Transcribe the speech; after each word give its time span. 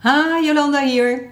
Ha, 0.00 0.40
Jolanda 0.42 0.84
hier. 0.84 1.30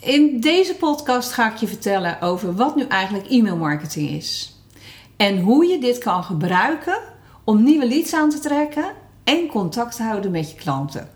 In 0.00 0.40
deze 0.40 0.74
podcast 0.74 1.32
ga 1.32 1.52
ik 1.52 1.56
je 1.56 1.66
vertellen 1.66 2.20
over 2.20 2.54
wat 2.54 2.76
nu 2.76 2.82
eigenlijk 2.82 3.26
e-mailmarketing 3.28 4.10
is. 4.10 4.56
En 5.16 5.40
hoe 5.40 5.66
je 5.66 5.78
dit 5.78 5.98
kan 5.98 6.24
gebruiken 6.24 6.98
om 7.44 7.62
nieuwe 7.62 7.86
leads 7.86 8.14
aan 8.14 8.30
te 8.30 8.38
trekken 8.38 8.84
en 9.24 9.46
contact 9.46 9.96
te 9.96 10.02
houden 10.02 10.30
met 10.30 10.50
je 10.50 10.56
klanten. 10.56 11.10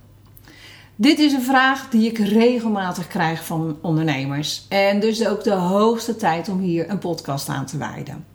Dit 0.96 1.18
is 1.18 1.32
een 1.32 1.42
vraag 1.42 1.88
die 1.88 2.10
ik 2.10 2.18
regelmatig 2.18 3.06
krijg 3.06 3.44
van 3.44 3.78
ondernemers. 3.82 4.66
En 4.68 5.00
dus 5.00 5.26
ook 5.26 5.44
de 5.44 5.54
hoogste 5.54 6.16
tijd 6.16 6.48
om 6.48 6.58
hier 6.58 6.90
een 6.90 6.98
podcast 6.98 7.48
aan 7.48 7.66
te 7.66 7.78
wijden. 7.78 8.26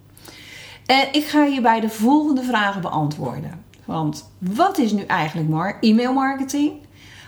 En 0.85 1.07
ik 1.11 1.25
ga 1.25 1.45
hierbij 1.45 1.79
de 1.79 1.89
volgende 1.89 2.43
vragen 2.43 2.81
beantwoorden. 2.81 3.63
Want 3.85 4.29
wat 4.37 4.77
is 4.77 4.91
nu 4.91 5.03
eigenlijk 5.03 5.77
e-mailmarketing? 5.81 6.82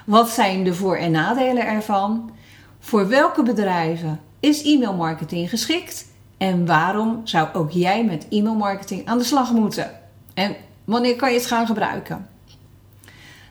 Wat 0.05 0.29
zijn 0.29 0.63
de 0.63 0.73
voor- 0.73 0.97
en 0.97 1.11
nadelen 1.11 1.67
ervan? 1.67 2.31
Voor 2.79 3.07
welke 3.07 3.43
bedrijven 3.43 4.19
is 4.39 4.63
e-mailmarketing 4.63 5.49
geschikt? 5.49 6.07
En 6.37 6.65
waarom 6.65 7.21
zou 7.23 7.47
ook 7.53 7.71
jij 7.71 8.05
met 8.05 8.27
e-mailmarketing 8.29 9.05
aan 9.05 9.17
de 9.17 9.23
slag 9.23 9.51
moeten? 9.51 9.91
En 10.33 10.55
wanneer 10.83 11.15
kan 11.15 11.31
je 11.31 11.37
het 11.37 11.45
gaan 11.45 11.65
gebruiken? 11.65 12.27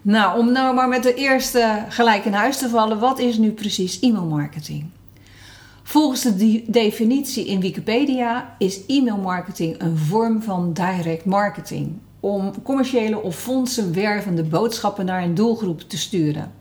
Nou, 0.03 0.39
om 0.39 0.53
nou 0.53 0.75
maar 0.75 0.89
met 0.89 1.03
de 1.03 1.15
eerste 1.15 1.85
gelijk 1.89 2.25
in 2.25 2.33
huis 2.33 2.59
te 2.59 2.69
vallen, 2.69 2.99
wat 2.99 3.19
is 3.19 3.37
nu 3.37 3.51
precies 3.51 4.01
e-mailmarketing? 4.01 4.85
Volgens 5.83 6.23
de 6.23 6.65
definitie 6.67 7.47
in 7.47 7.61
Wikipedia 7.61 8.55
is 8.59 8.81
e-mailmarketing 8.87 9.81
een 9.81 9.99
vorm 9.99 10.43
van 10.43 10.73
direct 10.73 11.25
marketing 11.25 11.99
om 12.25 12.63
commerciële 12.63 13.23
of 13.23 13.37
fondsenwervende 13.37 14.43
boodschappen 14.43 15.05
naar 15.05 15.23
een 15.23 15.35
doelgroep 15.35 15.81
te 15.81 15.99
sturen. 15.99 16.53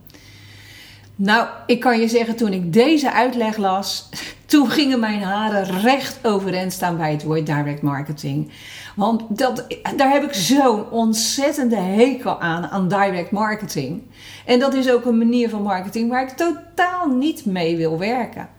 Nou, 1.15 1.47
ik 1.65 1.79
kan 1.79 1.99
je 1.99 2.07
zeggen, 2.07 2.35
toen 2.35 2.53
ik 2.53 2.73
deze 2.73 3.13
uitleg 3.13 3.57
las, 3.57 4.09
toen 4.45 4.69
gingen 4.69 4.99
mijn 4.99 5.21
haren 5.21 5.81
recht 5.81 6.19
overeind 6.27 6.73
staan 6.73 6.97
bij 6.97 7.11
het 7.11 7.23
woord 7.23 7.45
direct 7.45 7.81
marketing. 7.81 8.51
Want 8.95 9.37
dat, 9.37 9.65
daar 9.97 10.11
heb 10.11 10.23
ik 10.23 10.33
zo'n 10.33 10.89
ontzettende 10.89 11.75
hekel 11.75 12.39
aan, 12.39 12.67
aan 12.67 12.87
direct 12.87 13.31
marketing. 13.31 14.01
En 14.45 14.59
dat 14.59 14.73
is 14.73 14.91
ook 14.91 15.05
een 15.05 15.17
manier 15.17 15.49
van 15.49 15.61
marketing 15.61 16.09
waar 16.09 16.23
ik 16.23 16.29
totaal 16.29 17.07
niet 17.07 17.45
mee 17.45 17.77
wil 17.77 17.97
werken. 17.97 18.49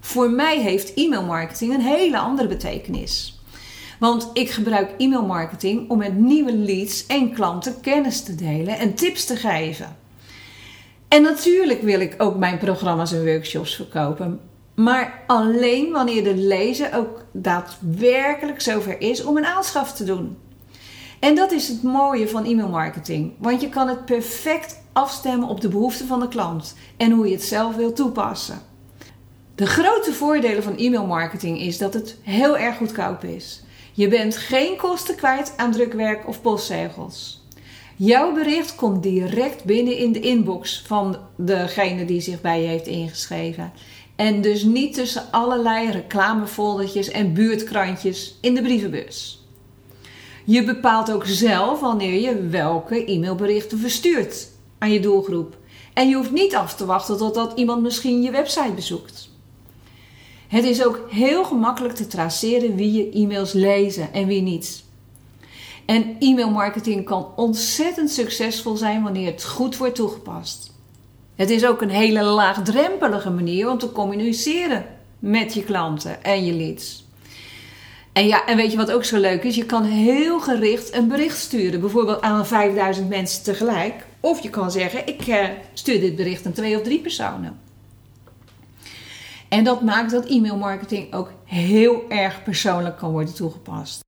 Voor 0.00 0.30
mij 0.30 0.60
heeft 0.60 0.94
e-mailmarketing 0.94 1.74
een 1.74 1.80
hele 1.80 2.18
andere 2.18 2.48
betekenis. 2.48 3.37
Want 3.98 4.30
ik 4.32 4.50
gebruik 4.50 4.90
e-mailmarketing 4.98 5.90
om 5.90 5.98
met 5.98 6.18
nieuwe 6.18 6.52
leads 6.52 7.06
en 7.06 7.32
klanten 7.32 7.80
kennis 7.80 8.22
te 8.22 8.34
delen 8.34 8.78
en 8.78 8.94
tips 8.94 9.24
te 9.24 9.36
geven. 9.36 9.96
En 11.08 11.22
natuurlijk 11.22 11.82
wil 11.82 12.00
ik 12.00 12.14
ook 12.18 12.36
mijn 12.36 12.58
programma's 12.58 13.12
en 13.12 13.24
workshops 13.24 13.74
verkopen. 13.74 14.40
Maar 14.74 15.22
alleen 15.26 15.92
wanneer 15.92 16.24
de 16.24 16.36
lezer 16.36 16.94
ook 16.94 17.24
daadwerkelijk 17.32 18.60
zover 18.60 19.00
is 19.00 19.24
om 19.24 19.36
een 19.36 19.46
aanschaf 19.46 19.92
te 19.92 20.04
doen. 20.04 20.36
En 21.20 21.34
dat 21.34 21.52
is 21.52 21.68
het 21.68 21.82
mooie 21.82 22.28
van 22.28 22.44
e-mailmarketing. 22.44 23.32
Want 23.38 23.60
je 23.60 23.68
kan 23.68 23.88
het 23.88 24.04
perfect 24.04 24.80
afstemmen 24.92 25.48
op 25.48 25.60
de 25.60 25.68
behoeften 25.68 26.06
van 26.06 26.20
de 26.20 26.28
klant 26.28 26.74
en 26.96 27.10
hoe 27.10 27.26
je 27.26 27.34
het 27.34 27.44
zelf 27.44 27.76
wil 27.76 27.92
toepassen. 27.92 28.58
De 29.54 29.66
grote 29.66 30.12
voordelen 30.12 30.62
van 30.62 30.76
e-mailmarketing 30.76 31.60
is 31.60 31.78
dat 31.78 31.94
het 31.94 32.16
heel 32.22 32.58
erg 32.58 32.76
goedkoop 32.76 33.24
is. 33.24 33.62
Je 33.98 34.08
bent 34.08 34.36
geen 34.36 34.76
kosten 34.76 35.14
kwijt 35.14 35.52
aan 35.56 35.72
drukwerk 35.72 36.28
of 36.28 36.40
postzegels. 36.40 37.40
Jouw 37.96 38.32
bericht 38.32 38.74
komt 38.74 39.02
direct 39.02 39.64
binnen 39.64 39.96
in 39.96 40.12
de 40.12 40.20
inbox 40.20 40.82
van 40.86 41.16
degene 41.36 42.04
die 42.04 42.20
zich 42.20 42.40
bij 42.40 42.62
je 42.62 42.68
heeft 42.68 42.86
ingeschreven. 42.86 43.72
En 44.16 44.40
dus 44.40 44.62
niet 44.62 44.94
tussen 44.94 45.22
allerlei 45.30 45.90
reclamefoldertjes 45.90 47.10
en 47.10 47.32
buurtkrantjes 47.32 48.34
in 48.40 48.54
de 48.54 48.62
brievenbus. 48.62 49.46
Je 50.44 50.64
bepaalt 50.64 51.12
ook 51.12 51.26
zelf 51.26 51.80
wanneer 51.80 52.20
je 52.20 52.46
welke 52.48 53.04
e-mailberichten 53.04 53.78
verstuurt 53.78 54.48
aan 54.78 54.92
je 54.92 55.00
doelgroep. 55.00 55.56
En 55.94 56.08
je 56.08 56.14
hoeft 56.14 56.32
niet 56.32 56.54
af 56.54 56.74
te 56.74 56.86
wachten 56.86 57.16
totdat 57.16 57.52
iemand 57.58 57.82
misschien 57.82 58.22
je 58.22 58.30
website 58.30 58.72
bezoekt. 58.74 59.30
Het 60.48 60.64
is 60.64 60.84
ook 60.84 61.06
heel 61.10 61.44
gemakkelijk 61.44 61.94
te 61.94 62.06
traceren 62.06 62.76
wie 62.76 62.92
je 62.92 63.10
e-mails 63.10 63.52
lezen 63.52 64.12
en 64.12 64.26
wie 64.26 64.42
niet. 64.42 64.84
En 65.86 66.16
e-mailmarketing 66.18 67.04
kan 67.04 67.26
ontzettend 67.36 68.10
succesvol 68.10 68.76
zijn 68.76 69.02
wanneer 69.02 69.26
het 69.26 69.44
goed 69.44 69.76
wordt 69.76 69.94
toegepast. 69.94 70.76
Het 71.34 71.50
is 71.50 71.66
ook 71.66 71.82
een 71.82 71.90
hele 71.90 72.22
laagdrempelige 72.22 73.30
manier 73.30 73.70
om 73.70 73.78
te 73.78 73.92
communiceren 73.92 74.86
met 75.18 75.54
je 75.54 75.64
klanten 75.64 76.24
en 76.24 76.44
je 76.44 76.52
leads. 76.52 77.06
En 78.12 78.26
ja, 78.26 78.46
en 78.46 78.56
weet 78.56 78.70
je 78.70 78.76
wat 78.76 78.90
ook 78.90 79.04
zo 79.04 79.18
leuk 79.18 79.44
is? 79.44 79.54
Je 79.54 79.66
kan 79.66 79.84
heel 79.84 80.40
gericht 80.40 80.94
een 80.94 81.08
bericht 81.08 81.38
sturen, 81.38 81.80
bijvoorbeeld 81.80 82.20
aan 82.20 82.46
5000 82.46 83.08
mensen 83.08 83.42
tegelijk. 83.44 84.06
Of 84.20 84.40
je 84.40 84.50
kan 84.50 84.70
zeggen: 84.70 85.06
ik 85.06 85.26
eh, 85.26 85.44
stuur 85.72 86.00
dit 86.00 86.16
bericht 86.16 86.46
aan 86.46 86.52
twee 86.52 86.76
of 86.76 86.82
drie 86.82 87.00
personen. 87.00 87.67
En 89.48 89.64
dat 89.64 89.82
maakt 89.82 90.10
dat 90.10 90.26
e-mailmarketing 90.26 91.14
ook 91.14 91.32
heel 91.44 92.04
erg 92.08 92.42
persoonlijk 92.42 92.96
kan 92.96 93.10
worden 93.10 93.34
toegepast. 93.34 94.04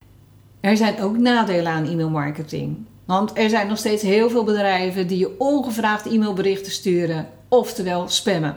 Er 0.61 0.77
zijn 0.77 1.03
ook 1.03 1.19
nadelen 1.19 1.73
aan 1.73 1.87
e-mailmarketing. 1.87 2.77
Want 3.05 3.39
er 3.39 3.49
zijn 3.49 3.67
nog 3.67 3.79
steeds 3.79 4.03
heel 4.03 4.31
veel 4.31 4.45
bedrijven 4.45 5.07
die 5.07 5.19
je 5.19 5.39
ongevraagd 5.39 6.07
e-mailberichten 6.07 6.73
sturen, 6.73 7.29
oftewel 7.49 8.09
spammen. 8.09 8.57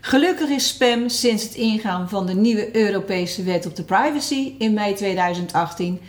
Gelukkig 0.00 0.48
is 0.48 0.68
spam 0.68 1.08
sinds 1.08 1.42
het 1.42 1.54
ingaan 1.54 2.08
van 2.08 2.26
de 2.26 2.34
nieuwe 2.34 2.76
Europese 2.76 3.42
wet 3.42 3.66
op 3.66 3.76
de 3.76 3.82
privacy 3.82 4.54
in 4.58 4.74
mei 4.74 4.94
2018 4.94 6.00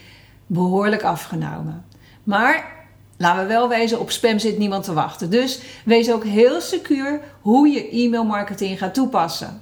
behoorlijk 0.47 1.03
afgenomen. 1.03 1.85
Maar 2.23 2.85
laten 3.17 3.41
we 3.41 3.47
wel 3.47 3.69
wezen, 3.69 3.99
op 3.99 4.11
spam 4.11 4.39
zit 4.39 4.57
niemand 4.57 4.83
te 4.83 4.93
wachten. 4.93 5.29
Dus 5.29 5.61
wees 5.85 6.11
ook 6.11 6.23
heel 6.23 6.61
secuur 6.61 7.19
hoe 7.41 7.67
je 7.67 7.89
e-mailmarketing 7.89 8.77
gaat 8.77 8.93
toepassen. 8.93 9.61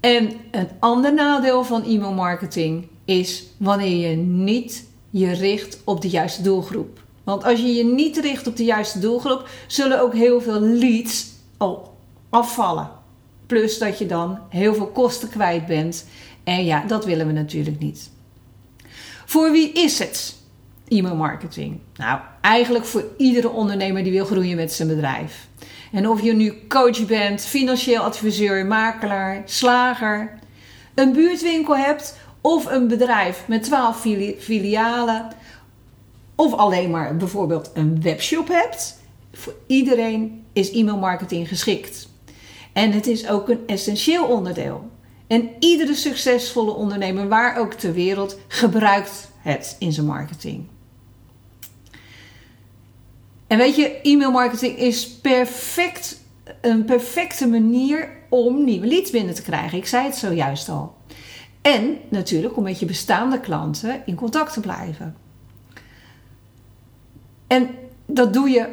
En 0.00 0.32
een 0.50 0.68
ander 0.78 1.14
nadeel 1.14 1.64
van 1.64 1.84
e-mailmarketing 1.84 2.88
is 3.04 3.44
wanneer 3.56 4.10
je 4.10 4.16
niet 4.16 4.86
je 5.10 5.32
richt 5.32 5.80
op 5.84 6.00
de 6.00 6.08
juiste 6.08 6.42
doelgroep. 6.42 7.02
Want 7.24 7.44
als 7.44 7.60
je 7.60 7.74
je 7.74 7.84
niet 7.84 8.16
richt 8.16 8.46
op 8.46 8.56
de 8.56 8.64
juiste 8.64 8.98
doelgroep, 8.98 9.48
zullen 9.66 10.00
ook 10.00 10.14
heel 10.14 10.40
veel 10.40 10.60
leads 10.60 11.26
al 11.56 11.96
afvallen. 12.30 12.90
Plus 13.46 13.78
dat 13.78 13.98
je 13.98 14.06
dan 14.06 14.38
heel 14.48 14.74
veel 14.74 14.86
kosten 14.86 15.28
kwijt 15.28 15.66
bent. 15.66 16.06
En 16.44 16.64
ja, 16.64 16.84
dat 16.86 17.04
willen 17.04 17.26
we 17.26 17.32
natuurlijk 17.32 17.78
niet. 17.78 18.10
Voor 19.24 19.50
wie 19.50 19.72
is 19.72 19.98
het 19.98 20.36
e-mailmarketing? 20.88 21.78
Nou, 21.96 22.20
eigenlijk 22.40 22.84
voor 22.84 23.04
iedere 23.16 23.50
ondernemer 23.50 24.02
die 24.02 24.12
wil 24.12 24.24
groeien 24.24 24.56
met 24.56 24.72
zijn 24.72 24.88
bedrijf. 24.88 25.47
En 25.92 26.08
of 26.08 26.22
je 26.22 26.32
nu 26.32 26.54
coach 26.68 27.06
bent, 27.06 27.40
financieel 27.40 28.02
adviseur, 28.02 28.66
makelaar, 28.66 29.42
slager, 29.44 30.38
een 30.94 31.12
buurtwinkel 31.12 31.76
hebt 31.76 32.16
of 32.40 32.66
een 32.66 32.88
bedrijf 32.88 33.44
met 33.46 33.62
12 33.62 34.00
filialen 34.38 35.28
of 36.34 36.52
alleen 36.52 36.90
maar 36.90 37.16
bijvoorbeeld 37.16 37.70
een 37.74 38.02
webshop 38.02 38.48
hebt, 38.48 39.00
voor 39.32 39.54
iedereen 39.66 40.44
is 40.52 40.70
e-mailmarketing 40.72 41.48
geschikt. 41.48 42.08
En 42.72 42.92
het 42.92 43.06
is 43.06 43.28
ook 43.28 43.48
een 43.48 43.60
essentieel 43.66 44.24
onderdeel. 44.24 44.90
En 45.26 45.50
iedere 45.58 45.94
succesvolle 45.94 46.70
ondernemer, 46.70 47.28
waar 47.28 47.58
ook 47.58 47.72
ter 47.72 47.92
wereld, 47.92 48.38
gebruikt 48.48 49.30
het 49.38 49.76
in 49.78 49.92
zijn 49.92 50.06
marketing. 50.06 50.66
En 53.48 53.58
weet 53.58 53.76
je, 53.76 54.00
e-mailmarketing 54.02 54.78
is 54.78 55.08
perfect, 55.08 56.20
een 56.60 56.84
perfecte 56.84 57.48
manier 57.48 58.10
om 58.28 58.64
nieuwe 58.64 58.86
leads 58.86 59.10
binnen 59.10 59.34
te 59.34 59.42
krijgen. 59.42 59.78
Ik 59.78 59.86
zei 59.86 60.04
het 60.04 60.16
zojuist 60.16 60.68
al. 60.68 60.96
En 61.62 61.98
natuurlijk 62.08 62.56
om 62.56 62.62
met 62.62 62.80
je 62.80 62.86
bestaande 62.86 63.40
klanten 63.40 64.02
in 64.06 64.14
contact 64.14 64.52
te 64.52 64.60
blijven. 64.60 65.16
En 67.46 67.68
dat 68.06 68.32
doe 68.32 68.50
je 68.50 68.68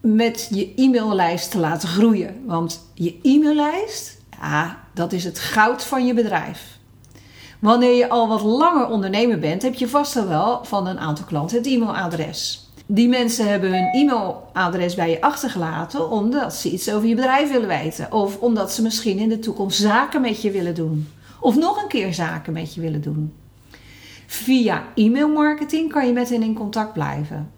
met 0.00 0.48
je 0.50 0.74
e-maillijst 0.74 1.50
te 1.50 1.58
laten 1.58 1.88
groeien. 1.88 2.42
Want 2.46 2.90
je 2.94 3.18
e-maillijst, 3.22 4.22
ja, 4.40 4.84
dat 4.94 5.12
is 5.12 5.24
het 5.24 5.38
goud 5.38 5.84
van 5.84 6.06
je 6.06 6.14
bedrijf. 6.14 6.78
Wanneer 7.58 7.96
je 7.96 8.08
al 8.08 8.28
wat 8.28 8.42
langer 8.42 8.88
ondernemer 8.88 9.38
bent, 9.38 9.62
heb 9.62 9.74
je 9.74 9.88
vast 9.88 10.16
al 10.16 10.28
wel 10.28 10.64
van 10.64 10.86
een 10.86 10.98
aantal 10.98 11.24
klanten 11.24 11.56
het 11.56 11.66
e-mailadres 11.66 12.69
die 12.92 13.08
mensen 13.08 13.48
hebben 13.48 13.70
hun 13.70 13.88
e-mailadres 13.92 14.94
bij 14.94 15.10
je 15.10 15.20
achtergelaten 15.20 16.10
omdat 16.10 16.54
ze 16.54 16.70
iets 16.70 16.92
over 16.92 17.08
je 17.08 17.14
bedrijf 17.14 17.50
willen 17.50 17.68
weten. 17.68 18.12
Of 18.12 18.38
omdat 18.38 18.72
ze 18.72 18.82
misschien 18.82 19.18
in 19.18 19.28
de 19.28 19.38
toekomst 19.38 19.80
zaken 19.80 20.20
met 20.20 20.42
je 20.42 20.50
willen 20.50 20.74
doen. 20.74 21.08
Of 21.40 21.56
nog 21.56 21.82
een 21.82 21.88
keer 21.88 22.14
zaken 22.14 22.52
met 22.52 22.74
je 22.74 22.80
willen 22.80 23.00
doen. 23.00 23.32
Via 24.26 24.84
e-mailmarketing 24.94 25.92
kan 25.92 26.06
je 26.06 26.12
met 26.12 26.28
hen 26.28 26.42
in 26.42 26.54
contact 26.54 26.92
blijven. 26.92 27.50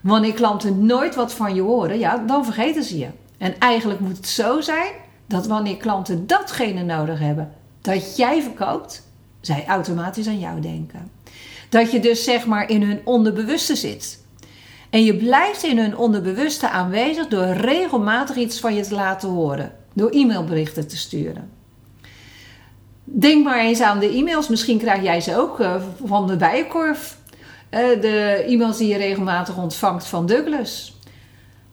Wanneer 0.00 0.32
klanten 0.32 0.86
nooit 0.86 1.14
wat 1.14 1.32
van 1.32 1.54
je 1.54 1.62
horen, 1.62 1.98
ja, 1.98 2.16
dan 2.16 2.44
vergeten 2.44 2.84
ze 2.84 2.98
je. 2.98 3.08
En 3.38 3.58
eigenlijk 3.58 4.00
moet 4.00 4.16
het 4.16 4.28
zo 4.28 4.60
zijn 4.60 4.92
dat 5.26 5.46
wanneer 5.46 5.76
klanten 5.76 6.26
datgene 6.26 6.82
nodig 6.82 7.18
hebben 7.18 7.52
dat 7.80 8.16
jij 8.16 8.42
verkoopt, 8.42 9.06
zij 9.40 9.64
automatisch 9.66 10.26
aan 10.26 10.38
jou 10.38 10.60
denken. 10.60 11.10
Dat 11.68 11.90
je 11.90 12.00
dus 12.00 12.24
zeg 12.24 12.46
maar 12.46 12.70
in 12.70 12.82
hun 12.82 13.00
onderbewuste 13.04 13.76
zit. 13.76 14.19
En 14.90 15.04
je 15.04 15.16
blijft 15.16 15.62
in 15.62 15.78
hun 15.78 15.96
onderbewuste 15.96 16.70
aanwezig 16.70 17.28
door 17.28 17.44
regelmatig 17.44 18.36
iets 18.36 18.60
van 18.60 18.74
je 18.74 18.82
te 18.82 18.94
laten 18.94 19.28
horen. 19.28 19.72
Door 19.92 20.10
e-mailberichten 20.10 20.88
te 20.88 20.96
sturen. 20.96 21.50
Denk 23.04 23.44
maar 23.44 23.58
eens 23.58 23.80
aan 23.80 23.98
de 23.98 24.08
e-mails. 24.08 24.48
Misschien 24.48 24.78
krijg 24.78 25.02
jij 25.02 25.20
ze 25.20 25.36
ook 25.36 25.60
uh, 25.60 25.74
van 26.04 26.26
de 26.26 26.36
bijenkorf. 26.36 27.18
Uh, 27.70 28.00
de 28.00 28.44
e-mails 28.46 28.76
die 28.76 28.88
je 28.88 28.96
regelmatig 28.96 29.56
ontvangt 29.56 30.06
van 30.06 30.26
Douglas. 30.26 30.98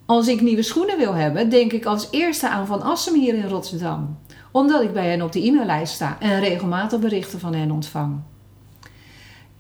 Als 0.06 0.28
ik 0.28 0.42
nieuwe 0.42 0.62
schoenen 0.62 0.98
wil 0.98 1.14
hebben, 1.14 1.50
denk 1.50 1.74
ik 1.74 1.86
als 1.86 2.08
eerste 2.12 2.50
aan 2.50 2.68
Van 2.68 2.82
Assem 2.82 3.14
hier 3.14 3.34
in 3.34 3.48
Rotterdam. 3.48 4.20
Omdat 4.52 4.82
ik 4.82 4.94
bij 4.94 5.10
hen 5.10 5.22
op 5.22 5.32
de 5.32 5.46
e-maillijst 5.46 5.94
sta 5.94 6.18
en 6.20 6.40
regelmatig 6.40 7.00
berichten 7.00 7.40
van 7.40 7.54
hen 7.54 7.72
ontvang. 7.72 8.20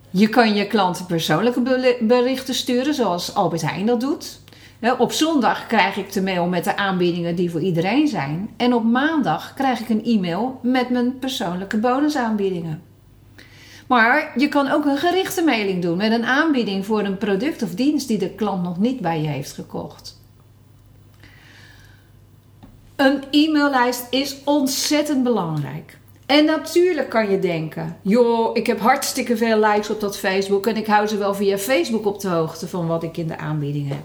Je 0.09 0.29
kan 0.29 0.53
je 0.53 0.67
klanten 0.67 1.05
persoonlijke 1.05 1.95
berichten 1.99 2.53
sturen, 2.53 2.93
zoals 2.93 3.35
Albert 3.35 3.61
Heijn 3.61 3.85
dat 3.85 4.01
doet. 4.01 4.39
Op 4.97 5.11
zondag 5.11 5.67
krijg 5.67 5.97
ik 5.97 6.13
de 6.13 6.21
mail 6.21 6.45
met 6.45 6.63
de 6.63 6.77
aanbiedingen 6.77 7.35
die 7.35 7.51
voor 7.51 7.61
iedereen 7.61 8.07
zijn. 8.07 8.49
En 8.57 8.73
op 8.73 8.83
maandag 8.83 9.53
krijg 9.53 9.79
ik 9.79 9.89
een 9.89 10.03
e-mail 10.03 10.59
met 10.63 10.89
mijn 10.89 11.19
persoonlijke 11.19 11.77
bonusaanbiedingen. 11.77 12.81
Maar 13.87 14.33
je 14.35 14.49
kan 14.49 14.71
ook 14.71 14.85
een 14.85 14.97
gerichte 14.97 15.43
mailing 15.43 15.81
doen 15.81 15.97
met 15.97 16.11
een 16.11 16.25
aanbieding 16.25 16.85
voor 16.85 16.99
een 16.99 17.17
product 17.17 17.63
of 17.63 17.75
dienst 17.75 18.07
die 18.07 18.17
de 18.17 18.29
klant 18.29 18.63
nog 18.63 18.77
niet 18.77 19.01
bij 19.01 19.21
je 19.21 19.27
heeft 19.27 19.51
gekocht. 19.51 20.21
Een 22.95 23.23
e-maillijst 23.31 24.07
is 24.09 24.37
ontzettend 24.43 25.23
belangrijk. 25.23 25.97
En 26.27 26.45
natuurlijk 26.45 27.09
kan 27.09 27.29
je 27.29 27.39
denken: 27.39 27.97
joh, 28.01 28.49
ik 28.53 28.67
heb 28.67 28.79
hartstikke 28.79 29.37
veel 29.37 29.59
likes 29.59 29.89
op 29.89 29.99
dat 29.99 30.17
Facebook 30.17 30.67
en 30.67 30.75
ik 30.75 30.87
hou 30.87 31.07
ze 31.07 31.17
wel 31.17 31.33
via 31.33 31.57
Facebook 31.57 32.05
op 32.05 32.19
de 32.19 32.27
hoogte 32.27 32.67
van 32.67 32.87
wat 32.87 33.03
ik 33.03 33.17
in 33.17 33.27
de 33.27 33.37
aanbieding 33.37 33.87
heb. 33.87 34.03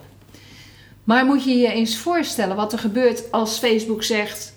Maar 1.04 1.24
moet 1.24 1.44
je 1.44 1.56
je 1.56 1.72
eens 1.72 1.98
voorstellen 1.98 2.56
wat 2.56 2.72
er 2.72 2.78
gebeurt 2.78 3.32
als 3.32 3.58
Facebook 3.58 4.02
zegt: 4.02 4.54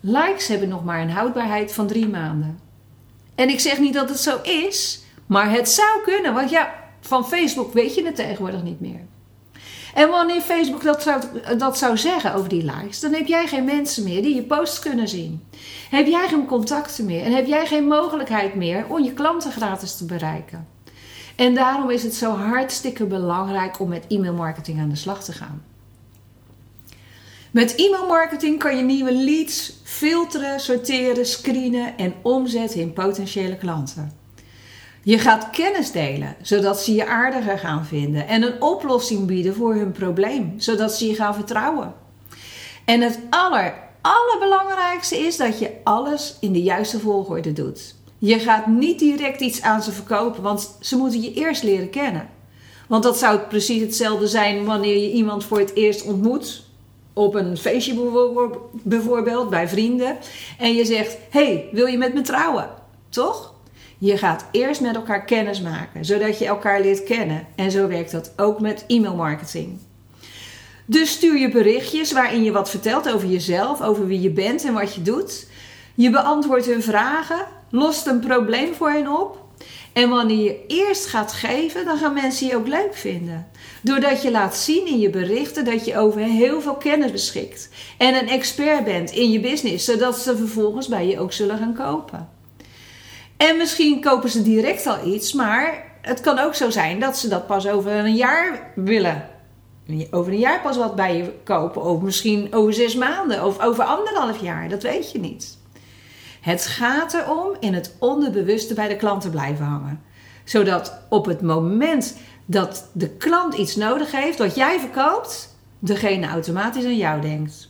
likes 0.00 0.48
hebben 0.48 0.68
nog 0.68 0.84
maar 0.84 1.00
een 1.00 1.10
houdbaarheid 1.10 1.72
van 1.72 1.86
drie 1.86 2.08
maanden. 2.08 2.58
En 3.34 3.48
ik 3.48 3.60
zeg 3.60 3.78
niet 3.78 3.94
dat 3.94 4.08
het 4.08 4.18
zo 4.18 4.38
is, 4.42 5.02
maar 5.26 5.50
het 5.50 5.68
zou 5.68 6.02
kunnen, 6.04 6.34
want 6.34 6.50
ja, 6.50 6.74
van 7.00 7.26
Facebook 7.26 7.72
weet 7.72 7.94
je 7.94 8.04
het 8.04 8.16
tegenwoordig 8.16 8.62
niet 8.62 8.80
meer. 8.80 9.00
En 9.96 10.08
wanneer 10.08 10.40
Facebook 10.40 10.82
dat 10.82 11.02
zou, 11.02 11.22
dat 11.58 11.78
zou 11.78 11.96
zeggen 11.96 12.34
over 12.34 12.48
die 12.48 12.64
likes, 12.64 13.00
dan 13.00 13.12
heb 13.12 13.26
jij 13.26 13.46
geen 13.46 13.64
mensen 13.64 14.04
meer 14.04 14.22
die 14.22 14.34
je 14.34 14.42
posts 14.42 14.78
kunnen 14.78 15.08
zien. 15.08 15.44
Heb 15.90 16.06
jij 16.06 16.28
geen 16.28 16.46
contacten 16.46 17.04
meer 17.04 17.22
en 17.22 17.32
heb 17.32 17.46
jij 17.46 17.66
geen 17.66 17.86
mogelijkheid 17.86 18.54
meer 18.54 18.86
om 18.88 19.04
je 19.04 19.12
klanten 19.12 19.52
gratis 19.52 19.96
te 19.96 20.04
bereiken. 20.04 20.68
En 21.36 21.54
daarom 21.54 21.90
is 21.90 22.02
het 22.02 22.14
zo 22.14 22.30
hartstikke 22.30 23.04
belangrijk 23.04 23.80
om 23.80 23.88
met 23.88 24.04
e-mailmarketing 24.08 24.80
aan 24.80 24.88
de 24.88 24.96
slag 24.96 25.24
te 25.24 25.32
gaan. 25.32 25.62
Met 27.50 27.74
e-mailmarketing 27.74 28.58
kan 28.58 28.76
je 28.76 28.82
nieuwe 28.82 29.12
leads 29.12 29.72
filteren, 29.82 30.60
sorteren, 30.60 31.26
screenen 31.26 31.98
en 31.98 32.14
omzetten 32.22 32.80
in 32.80 32.92
potentiële 32.92 33.56
klanten. 33.56 34.25
Je 35.06 35.18
gaat 35.18 35.50
kennis 35.50 35.90
delen, 35.90 36.36
zodat 36.42 36.80
ze 36.80 36.94
je 36.94 37.06
aardiger 37.06 37.58
gaan 37.58 37.86
vinden 37.86 38.28
en 38.28 38.42
een 38.42 38.62
oplossing 38.62 39.26
bieden 39.26 39.54
voor 39.54 39.74
hun 39.74 39.92
probleem, 39.92 40.54
zodat 40.56 40.92
ze 40.92 41.06
je 41.06 41.14
gaan 41.14 41.34
vertrouwen. 41.34 41.94
En 42.84 43.00
het 43.00 43.18
aller, 43.30 43.74
allerbelangrijkste 44.00 45.18
is 45.18 45.36
dat 45.36 45.58
je 45.58 45.70
alles 45.84 46.36
in 46.40 46.52
de 46.52 46.62
juiste 46.62 47.00
volgorde 47.00 47.52
doet. 47.52 47.94
Je 48.18 48.38
gaat 48.38 48.66
niet 48.66 48.98
direct 48.98 49.40
iets 49.40 49.62
aan 49.62 49.82
ze 49.82 49.92
verkopen, 49.92 50.42
want 50.42 50.76
ze 50.80 50.96
moeten 50.96 51.22
je 51.22 51.32
eerst 51.32 51.62
leren 51.62 51.90
kennen. 51.90 52.28
Want 52.88 53.02
dat 53.02 53.18
zou 53.18 53.38
precies 53.38 53.80
hetzelfde 53.80 54.26
zijn 54.26 54.64
wanneer 54.64 54.96
je 54.96 55.12
iemand 55.12 55.44
voor 55.44 55.58
het 55.58 55.74
eerst 55.74 56.02
ontmoet. 56.02 56.64
Op 57.12 57.34
een 57.34 57.56
feestje 57.56 57.94
bijvoorbeeld, 58.82 59.50
bij 59.50 59.68
vrienden. 59.68 60.16
En 60.58 60.74
je 60.74 60.84
zegt: 60.84 61.16
Hey, 61.30 61.68
wil 61.72 61.86
je 61.86 61.98
met 61.98 62.14
me 62.14 62.20
trouwen? 62.20 62.68
Toch? 63.08 63.54
Je 63.98 64.18
gaat 64.18 64.44
eerst 64.50 64.80
met 64.80 64.94
elkaar 64.94 65.24
kennis 65.24 65.60
maken, 65.60 66.04
zodat 66.04 66.38
je 66.38 66.46
elkaar 66.46 66.80
leert 66.80 67.04
kennen. 67.04 67.46
En 67.54 67.70
zo 67.70 67.88
werkt 67.88 68.10
dat 68.10 68.32
ook 68.36 68.60
met 68.60 68.84
e-mailmarketing. 68.86 69.78
Dus 70.86 71.10
stuur 71.10 71.38
je 71.38 71.48
berichtjes 71.48 72.12
waarin 72.12 72.42
je 72.42 72.52
wat 72.52 72.70
vertelt 72.70 73.12
over 73.12 73.28
jezelf, 73.28 73.82
over 73.82 74.06
wie 74.06 74.20
je 74.20 74.30
bent 74.30 74.64
en 74.64 74.72
wat 74.72 74.94
je 74.94 75.02
doet. 75.02 75.46
Je 75.94 76.10
beantwoordt 76.10 76.66
hun 76.66 76.82
vragen, 76.82 77.46
lost 77.70 78.06
een 78.06 78.20
probleem 78.20 78.74
voor 78.74 78.90
hen 78.90 79.20
op. 79.20 79.44
En 79.92 80.08
wanneer 80.08 80.44
je 80.44 80.64
eerst 80.66 81.06
gaat 81.06 81.32
geven, 81.32 81.84
dan 81.84 81.98
gaan 81.98 82.14
mensen 82.14 82.46
je 82.46 82.56
ook 82.56 82.66
leuk 82.66 82.94
vinden. 82.94 83.46
Doordat 83.82 84.22
je 84.22 84.30
laat 84.30 84.56
zien 84.56 84.86
in 84.86 84.98
je 84.98 85.10
berichten 85.10 85.64
dat 85.64 85.84
je 85.84 85.98
over 85.98 86.20
heel 86.20 86.60
veel 86.60 86.74
kennis 86.74 87.10
beschikt. 87.10 87.68
En 87.98 88.14
een 88.14 88.28
expert 88.28 88.84
bent 88.84 89.10
in 89.10 89.30
je 89.30 89.40
business, 89.40 89.84
zodat 89.84 90.18
ze 90.18 90.36
vervolgens 90.36 90.88
bij 90.88 91.06
je 91.06 91.20
ook 91.20 91.32
zullen 91.32 91.58
gaan 91.58 91.74
kopen. 91.74 92.35
En 93.36 93.56
misschien 93.56 94.00
kopen 94.00 94.30
ze 94.30 94.42
direct 94.42 94.86
al 94.86 95.06
iets, 95.06 95.32
maar 95.32 95.84
het 96.00 96.20
kan 96.20 96.38
ook 96.38 96.54
zo 96.54 96.70
zijn 96.70 97.00
dat 97.00 97.18
ze 97.18 97.28
dat 97.28 97.46
pas 97.46 97.68
over 97.68 97.92
een 97.92 98.14
jaar 98.14 98.72
willen. 98.74 99.28
Over 100.10 100.32
een 100.32 100.38
jaar 100.38 100.60
pas 100.60 100.76
wat 100.76 100.94
bij 100.94 101.16
je 101.16 101.32
kopen, 101.44 101.82
of 101.82 102.00
misschien 102.00 102.54
over 102.54 102.72
zes 102.72 102.94
maanden, 102.94 103.44
of 103.44 103.60
over 103.60 103.84
anderhalf 103.84 104.40
jaar, 104.40 104.68
dat 104.68 104.82
weet 104.82 105.12
je 105.12 105.18
niet. 105.18 105.58
Het 106.40 106.66
gaat 106.66 107.14
erom 107.14 107.56
in 107.60 107.74
het 107.74 107.94
onderbewuste 107.98 108.74
bij 108.74 108.88
de 108.88 108.96
klant 108.96 109.20
te 109.20 109.30
blijven 109.30 109.64
hangen. 109.64 110.02
Zodat 110.44 110.98
op 111.08 111.26
het 111.26 111.42
moment 111.42 112.16
dat 112.44 112.90
de 112.92 113.08
klant 113.08 113.54
iets 113.54 113.76
nodig 113.76 114.12
heeft 114.12 114.38
wat 114.38 114.54
jij 114.54 114.80
verkoopt, 114.80 115.56
degene 115.78 116.26
automatisch 116.26 116.84
aan 116.84 116.96
jou 116.96 117.20
denkt. 117.20 117.68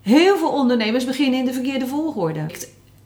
Heel 0.00 0.38
veel 0.38 0.50
ondernemers 0.50 1.04
beginnen 1.04 1.38
in 1.38 1.44
de 1.44 1.52
verkeerde 1.52 1.86
volgorde. 1.86 2.46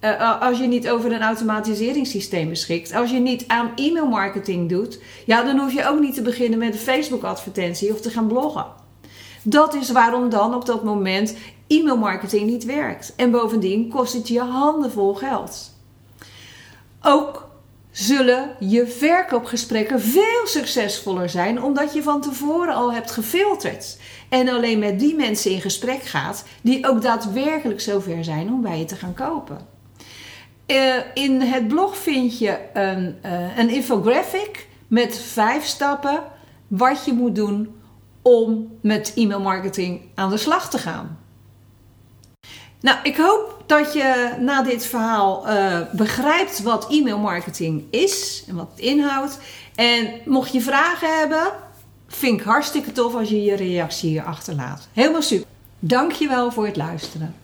Uh, 0.05 0.41
als 0.41 0.59
je 0.59 0.67
niet 0.67 0.89
over 0.89 1.13
een 1.13 1.23
automatiseringssysteem 1.23 2.49
beschikt, 2.49 2.95
als 2.95 3.11
je 3.11 3.19
niet 3.19 3.45
aan 3.47 3.73
e-mailmarketing 3.77 4.69
doet, 4.69 4.99
ja, 5.27 5.43
dan 5.43 5.59
hoef 5.59 5.73
je 5.73 5.89
ook 5.89 6.01
niet 6.01 6.15
te 6.15 6.23
beginnen 6.23 6.59
met 6.59 6.73
een 6.73 6.79
Facebook-advertentie 6.79 7.93
of 7.93 8.01
te 8.01 8.11
gaan 8.11 8.27
bloggen. 8.27 8.67
Dat 9.43 9.75
is 9.75 9.91
waarom 9.91 10.31
dan 10.31 10.55
op 10.55 10.67
dat 10.67 10.85
moment 10.85 11.35
e-mailmarketing 11.67 12.51
niet 12.51 12.65
werkt. 12.65 13.13
En 13.17 13.31
bovendien 13.31 13.89
kost 13.89 14.13
het 14.13 14.29
je 14.29 14.41
handenvol 14.41 15.15
geld. 15.15 15.71
Ook 17.03 17.49
zullen 17.91 18.57
je 18.59 18.87
verkoopgesprekken 18.87 20.01
veel 20.01 20.47
succesvoller 20.47 21.29
zijn 21.29 21.63
omdat 21.63 21.95
je 21.95 22.03
van 22.03 22.21
tevoren 22.21 22.75
al 22.75 22.93
hebt 22.93 23.11
gefilterd. 23.11 23.99
En 24.29 24.49
alleen 24.49 24.79
met 24.79 24.99
die 24.99 25.15
mensen 25.15 25.51
in 25.51 25.61
gesprek 25.61 26.03
gaat 26.03 26.45
die 26.63 26.89
ook 26.89 27.03
daadwerkelijk 27.03 27.81
zover 27.81 28.25
zijn 28.25 28.49
om 28.49 28.61
bij 28.63 28.79
je 28.79 28.85
te 28.85 28.97
gaan 28.97 29.15
kopen. 29.15 29.72
Uh, 30.73 30.95
in 31.15 31.41
het 31.41 31.69
blog 31.69 31.97
vind 31.97 32.39
je 32.39 32.59
een, 32.73 33.17
uh, 33.27 33.59
een 33.59 33.69
infographic 33.69 34.69
met 34.87 35.19
vijf 35.19 35.65
stappen 35.65 36.23
wat 36.69 37.05
je 37.05 37.13
moet 37.13 37.35
doen 37.35 37.75
om 38.23 38.79
met 38.81 39.13
e-mailmarketing 39.17 40.01
aan 40.15 40.31
de 40.31 40.37
slag 40.37 40.71
te 40.71 40.79
gaan. 40.79 41.19
Nou, 42.81 42.99
ik 43.03 43.17
hoop 43.17 43.63
dat 43.67 43.93
je 43.93 44.37
na 44.41 44.63
dit 44.63 44.87
verhaal 44.87 45.49
uh, 45.49 45.79
begrijpt 45.93 46.63
wat 46.63 46.91
e-mailmarketing 46.91 47.85
is 47.91 48.45
en 48.49 48.55
wat 48.55 48.69
het 48.71 48.81
inhoudt. 48.81 49.39
En 49.75 50.11
mocht 50.25 50.53
je 50.53 50.61
vragen 50.61 51.19
hebben, 51.19 51.53
vind 52.07 52.41
ik 52.41 52.47
hartstikke 52.47 52.93
tof 52.93 53.15
als 53.15 53.29
je 53.29 53.43
je 53.43 53.57
reactie 53.57 54.11
hier 54.11 54.25
achterlaat. 54.25 54.89
Helemaal 54.93 55.23
super. 55.23 55.47
Dankjewel 55.79 56.53
voor 56.53 56.67
het 56.67 56.77
luisteren. 56.77 57.42